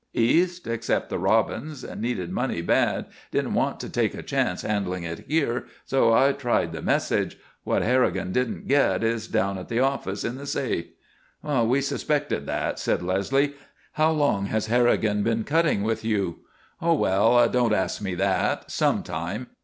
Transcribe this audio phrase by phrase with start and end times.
[0.15, 0.65] "East.
[0.65, 1.83] Except the Robbins.
[1.95, 6.71] Needed money bad, didn't want to take a chance handling it here, so I tried
[6.73, 7.37] the message.
[7.65, 10.87] What Harrigan didn't get is down at the office in the safe."
[11.43, 13.53] "We suspected that," said Leslie.
[13.91, 16.39] "How long has Harrigan been cutting with you?"
[16.81, 18.71] "Oh, well, don't ask me that.
[18.71, 19.49] Some time.